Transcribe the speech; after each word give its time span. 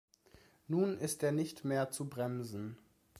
Nun 0.67 0.97
ist 0.97 1.21
er 1.21 1.31
nicht 1.31 1.63
mehr 1.63 1.91
zu 1.91 2.09
bremsen. 2.09 2.75